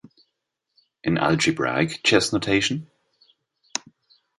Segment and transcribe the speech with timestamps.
[1.03, 2.87] In algebraic chess notation,?